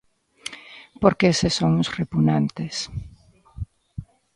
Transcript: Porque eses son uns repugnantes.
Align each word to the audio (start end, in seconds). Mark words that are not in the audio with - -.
Porque 1.01 1.25
eses 1.33 1.53
son 1.59 1.69
uns 1.79 1.89
repugnantes. 1.99 2.75